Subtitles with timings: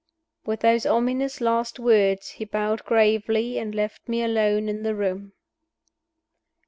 [0.47, 5.33] With those ominous last words he bowed gravely and left me alone in the room.